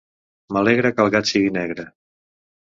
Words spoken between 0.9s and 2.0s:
que el gat siga negre!